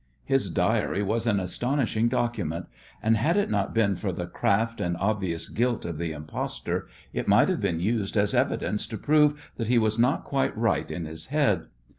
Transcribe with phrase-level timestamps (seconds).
[0.25, 2.65] His diary was an astonishing document,
[3.03, 7.27] and had it not been for the craft and obvious guilt of the impostor it
[7.27, 11.05] might have been used as evidence to prove that he was not quite right in
[11.05, 11.67] his head.